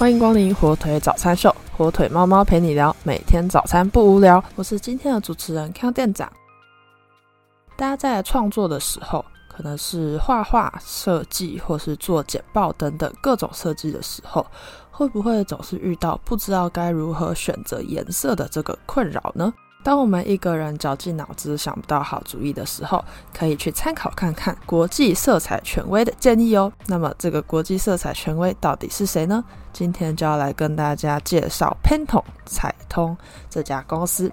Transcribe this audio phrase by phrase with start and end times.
[0.00, 4.42] 欢迎光临火腿早餐秀，火腿猫猫陪你聊，每天早餐不无聊。
[4.56, 6.32] 我是今天的主持人康店长。
[7.76, 14.46] 大家在创作的时候，可能是画画、设计，或是做简报等等各种设计的时候，
[14.90, 19.52] 会不会总是遇到不知道该如何选择颜色的这个困扰呢？
[19.82, 26.70] 当我们一个人绞尽脑汁想不到好主意的时候，可以去参考看看国际色彩权威的建议哦。
[26.86, 29.42] 那么，这个国际色彩权威到底是谁呢？
[29.72, 33.16] 今天就要来跟大家介绍 Pantone 彩通
[33.48, 34.30] 这家公司。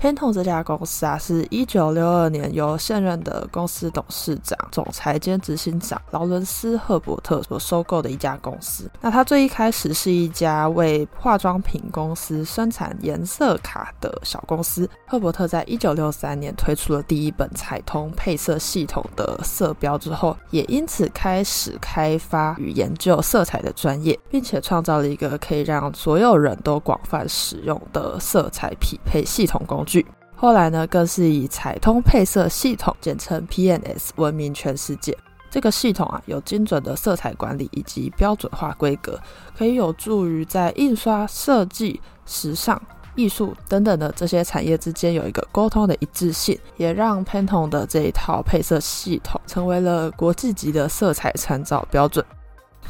[0.00, 8.90] Pantone 这家公司啊，是一九六二年由现任的公司董事长、总裁兼执行长劳伦斯·赫伯特所收购的一家公司。
[9.00, 14.88] 那它最一开始是一家为化妆品公司生产颜色卡的小公司。
[15.06, 29.85] 赫伯特在一九六三年推出了第一本彩通配色系统的色标之后，也因此开始开发与研究色彩的专业，并且创造了一个可以让所有人都广泛使用的色彩匹配系统工。
[29.86, 35.16] 具后来呢，更是以彩通配色系统，简称 PNS，闻名全世界。
[35.48, 39.18] 这个系统啊，有精准的色彩管理以及标准化规格，
[39.56, 42.78] 可以有助于在印刷、设计、时尚、
[43.14, 52.22] 艺术等等的这些产业之间有一个沟通的一致性，也让 Pantone 的这一套配色系统成为了国际级的色彩参照标准。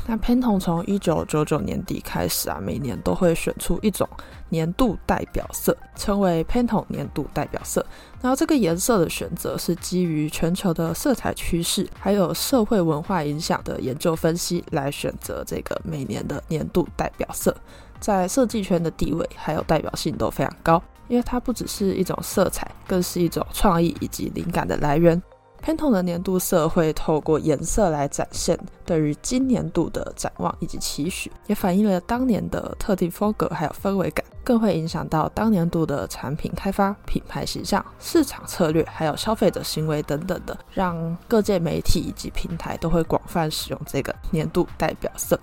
[0.08, 4.08] 那 Pantone 从一九九九年底开始啊，每年都会选出一种
[4.50, 7.84] 年度代表色，称为 Pantone 年度代表色。
[8.22, 17.54] 然后这个颜色的选择是基于全球的色彩趋势，还有社会文化影响的研究分析来选择这个每年的年度代表色。
[17.98, 25.20] 在设计圈的地位还有代表性都非常高，因为它不只是一种色彩，更是一种创意以及灵感的来源。
[25.66, 45.36] Pantone 的年度色会透过颜色来展现对于今年度的展望以及期许，也反映了当年的特定风格还有氛围感，更会影响到当年度的产品开发、品牌形象、市场策略还有消费者行为等等的，让各界媒体以及平台都会广泛使用这个年度代表色。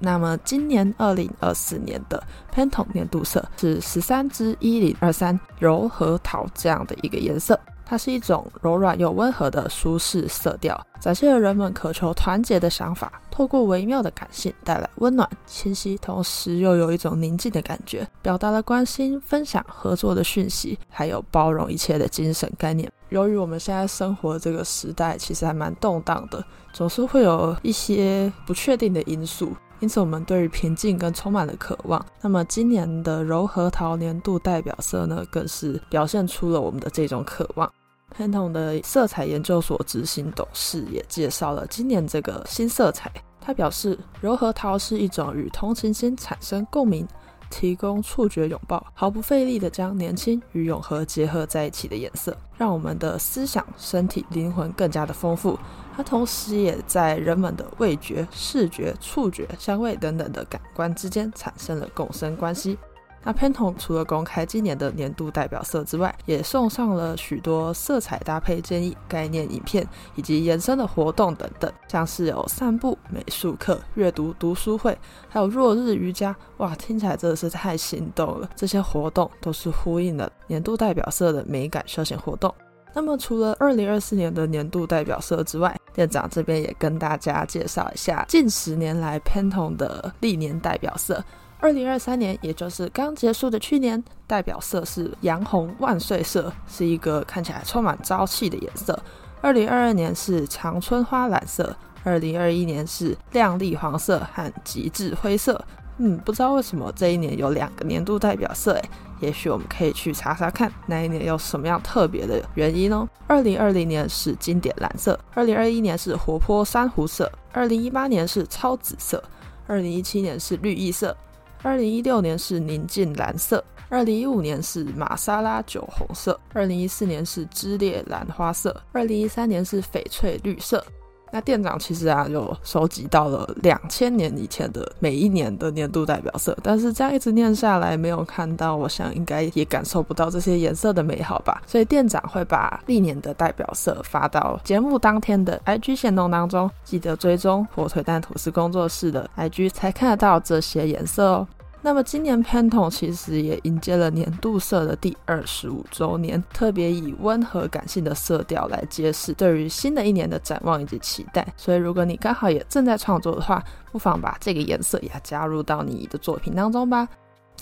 [0.00, 2.20] 那么今年二零二四年的
[2.52, 7.56] Pantone 年度色是十三支一零二三柔和桃这样的一个颜色。
[7.88, 13.10] 它是一种柔软又温和的舒适色调，展现了人们渴求团结的想法。
[13.30, 22.92] 透过微妙的感性，带来温暖、清晰，同时又有一种宁静的感觉，表达了关心、分享、合作的讯息，还有包容一切的精神概念。
[23.08, 26.44] 由于我们现在生活这个时代其实还蛮动荡的，
[26.74, 32.04] 总是会有一些不确定的因素，因此我们对于平静跟充满了渴望。
[32.20, 37.72] 那么今年的柔和桃年度代表色呢，更是表现出了我们的这种渴望。
[38.10, 43.12] 潘同的色彩研究所执行董事也介绍了今年这个新色彩。
[43.40, 47.06] 他表示，柔和桃是一种与同情心产生共鸣、
[47.50, 55.58] 提供触觉拥抱、毫不费力的将年轻与永和结合在一起的颜色，让我们的思想、身体、灵魂更加的丰富。
[55.96, 62.78] 它同时也在人们的味觉、视觉、触觉、香味等等的感官之间产生了共生关系。
[63.24, 74.96] 那 panton 除了公开今年的年度代表色之外，也送上了许多色彩搭配建议、概念影片以及延伸的活动等等，像是有散步、美术课、阅读读书会，
[75.28, 76.34] 还有落日瑜伽。
[76.58, 78.48] 哇，听起来真的是太心动了！
[78.56, 82.54] 这些活动都是呼应了年度代表色的美感休闲活动。
[82.94, 91.22] 那么，除了二零二四年的年度代表色之外，店长这边也跟大家介绍一下近十年来 panton 的历年代表色。
[91.60, 98.96] 二零二三年，也就是刚结束的去年，代表色是洋红万岁色，是一个看起来充满朝气的颜色。
[99.40, 105.60] 二零二二年是长春花蓝色，二零二一年是亮丽黄色和极致灰色。
[105.98, 113.08] 嗯，不知道为什么这一年有两个年度代表色，诶，也许我们可以去查查看那一年有什么样特别的原因哦。
[113.26, 119.20] 二零二零年是经典蓝色，二零二一年是活泼珊瑚色，二零一八年是超紫色，
[119.66, 121.16] 二零一七年是绿意色。
[121.62, 130.84] 二零一六年是宁静蓝色，二零一五年是玛莎拉酒红色，二零一四年是枝裂兰花色，二零一三年是翡翠绿色。
[131.30, 141.62] 那店长其实啊，有收集到了两千年以前的每一年的年度代表色，但是这样一直念下来，没有看到，我想应该也感受不到这些颜色的美好吧。
[141.66, 151.46] 所以店长会把历年的代表色发到节目当天的 IG 线动当中，记得追踪火腿蛋吐司工作室的 IG 才看得到这些颜色哦。
[151.80, 161.46] 那么今年 Pantone 其实也迎接了年度色的第二十五周年，特别以温和感性的色调来揭示对于新的一年的展望以及期待。
[161.56, 167.08] 所以如果你刚好也正在创作的话，不妨把这个颜色也加入到你的作品当中吧。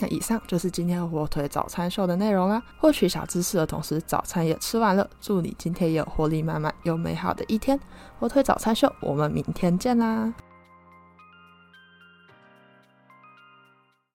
[0.01, 2.63] 那以上就是今天火腿早餐秀的内容啦。
[2.79, 5.09] 获取小知识的同时，早餐也吃完了。
[5.21, 7.79] 祝你今天也有活力满满又美好的一天。
[8.19, 10.33] 火腿早餐秀，我们明天见啦！